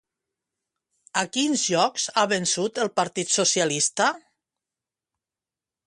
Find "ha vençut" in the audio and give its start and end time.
2.15-2.83